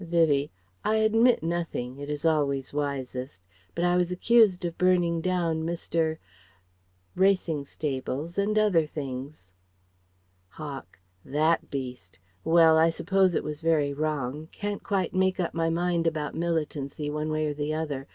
[0.03, 0.49] Vivie:
[0.83, 3.43] "I admit nothing, it is always wisest.
[3.75, 6.15] But I was accused of burning down Mr.
[6.15, 6.19] 's
[7.13, 9.51] racing stables and other things..."
[10.49, 12.17] Hawk: "That beast.
[12.43, 14.47] Well, I suppose it was very wrong.
[14.51, 18.07] Can't quite make up my mind about militancy, one way or the other.